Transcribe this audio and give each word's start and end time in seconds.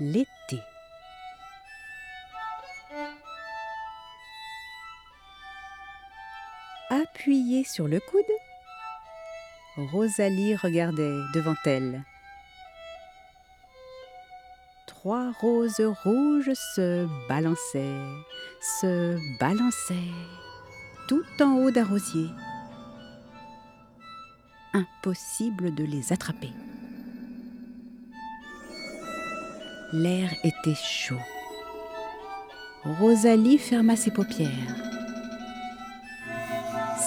l'été. 0.00 0.62
Appuyée 6.90 7.64
sur 7.64 7.88
le 7.88 8.00
coude, 8.00 8.22
Rosalie 9.92 10.56
regardait 10.56 11.18
devant 11.34 11.56
elle. 11.64 12.04
Trois 14.86 15.32
roses 15.40 15.80
rouges 16.04 16.52
se 16.74 17.06
balançaient, 17.28 18.00
se 18.80 19.18
balançaient, 19.38 19.94
tout 21.08 21.24
en 21.40 21.56
haut 21.56 21.70
d'un 21.70 21.84
rosier. 21.84 22.28
Impossible 24.72 25.74
de 25.74 25.84
les 25.84 26.12
attraper. 26.12 26.52
L'air 29.92 30.28
était 30.44 30.74
chaud. 30.74 31.16
Rosalie 32.84 33.56
ferma 33.56 33.96
ses 33.96 34.10
paupières. 34.10 34.50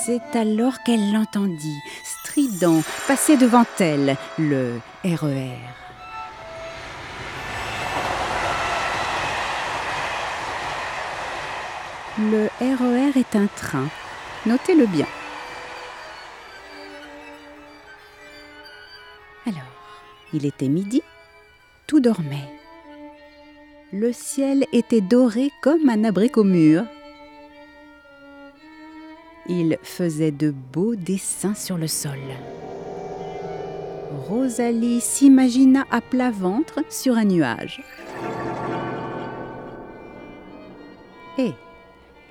C'est 0.03 0.35
alors 0.35 0.81
qu'elle 0.83 1.13
l'entendit, 1.13 1.79
strident, 2.03 2.81
passer 3.07 3.37
devant 3.37 3.65
elle, 3.79 4.17
le 4.39 4.79
RER. 5.03 5.59
Le 12.17 12.49
RER 12.59 13.19
est 13.19 13.35
un 13.35 13.45
train, 13.45 13.87
notez-le 14.47 14.87
bien. 14.87 15.07
Alors, 19.45 19.61
il 20.33 20.47
était 20.47 20.67
midi, 20.67 21.03
tout 21.85 21.99
dormait. 21.99 22.60
Le 23.93 24.13
ciel 24.13 24.65
était 24.71 25.01
doré 25.01 25.51
comme 25.61 25.89
un 25.89 26.05
abricot 26.05 26.45
mûr. 26.45 26.85
Il 29.49 29.77
faisait 29.83 30.31
de 30.31 30.51
beaux 30.51 30.95
dessins 30.95 31.55
sur 31.55 31.77
le 31.77 31.87
sol. 31.87 32.19
Rosalie 34.29 35.01
s'imagina 35.01 35.83
à 35.91 35.99
plat 35.99 36.31
ventre 36.31 36.79
sur 36.89 37.17
un 37.17 37.25
nuage. 37.25 37.83
Et 41.37 41.51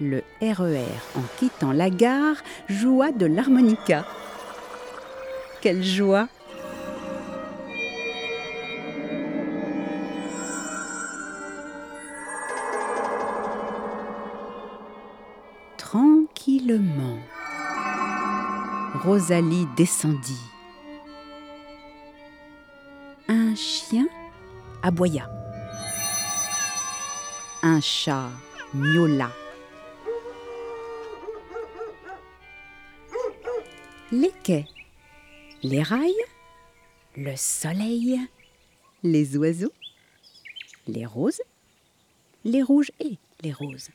le 0.01 0.23
RER, 0.41 0.87
en 1.15 1.23
quittant 1.39 1.73
la 1.73 1.91
gare, 1.91 2.37
joua 2.71 3.13
de 3.13 3.27
l'harmonica. 3.27 4.07
Quelle 5.61 5.83
joie 5.83 6.27
Tranquillement, 15.81 17.19
Rosalie 19.03 19.67
descendit. 19.79 20.45
Un 23.29 23.55
chien 23.55 24.07
aboya. 24.83 25.29
Un 27.63 27.81
chat 27.81 28.29
miaula. 28.75 29.31
Les 34.13 34.33
quais, 34.45 34.67
les 35.63 35.83
rails, 35.83 36.13
le 37.17 37.35
soleil, 37.37 38.21
les 39.03 39.37
oiseaux, 39.39 39.73
les 40.87 41.07
roses, 41.07 41.41
les 42.45 42.63
rouges 42.63 42.93
et 43.01 43.17
les 43.43 43.53
roses. 43.55 43.89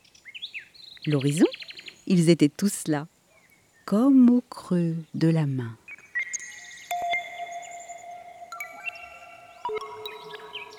L'horizon, 1.06 1.46
ils 2.08 2.30
étaient 2.30 2.50
tous 2.50 2.88
là, 2.88 3.08
comme 3.86 4.30
au 4.30 4.42
creux 4.50 4.96
de 5.14 5.28
la 5.28 5.46
main. 5.46 5.76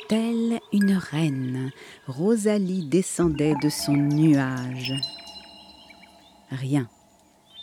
Telle 0.09 0.61
une 0.73 0.93
reine, 0.93 1.73
Rosalie 2.07 2.87
descendait 2.87 3.57
de 3.61 3.69
son 3.69 3.95
nuage. 3.95 4.95
Rien 6.51 6.89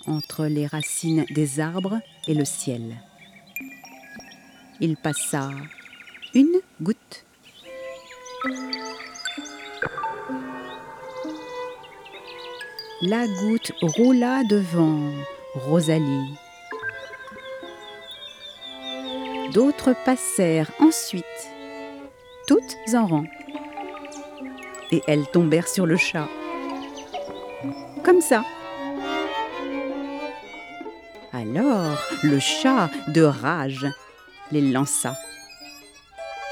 entre 0.08 0.46
les 0.48 0.68
racines 0.68 1.26
des 1.30 1.60
arbres 1.60 2.00
et 2.28 2.34
le 2.34 2.46
ciel. 2.46 3.02
Il 4.80 4.98
passa 4.98 5.50
une 6.34 6.60
goutte. 6.82 7.26
La 13.02 13.28
goutte 13.28 13.74
roula 13.82 14.44
devant 14.44 15.12
Rosalie. 15.56 16.34
D'autres 19.52 19.94
passèrent 20.06 20.72
ensuite, 20.80 21.26
toutes 22.48 22.78
en 22.94 23.06
rang. 23.06 23.26
Et 24.92 25.02
elles 25.08 25.28
tombèrent 25.28 25.68
sur 25.68 25.86
le 25.86 25.98
chat. 25.98 26.30
Comme 28.04 28.22
ça. 28.22 28.44
Alors 31.34 31.98
le 32.24 32.40
chat, 32.40 32.90
de 33.08 33.24
rage, 33.24 33.88
les 34.52 34.62
lança. 34.62 35.14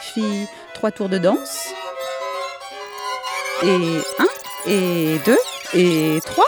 Fit 0.02 0.48
trois 0.74 0.92
tours 0.92 1.10
de 1.10 1.18
danse. 1.18 1.70
Et 3.64 4.00
un, 4.20 4.28
et 4.68 5.18
deux, 5.26 5.38
et 5.74 6.20
trois. 6.26 6.46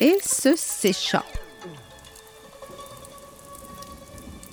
Et 0.00 0.18
se 0.22 0.54
sécha. 0.56 1.24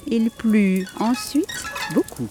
Il 0.08 0.30
plut 0.32 0.88
ensuite 1.00 1.48
beaucoup. 1.94 2.30